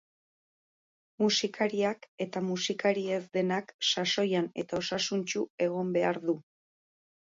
[1.23, 6.41] Musikariak eta musikari ez denak sasoian eta osasuntsu egon behar du.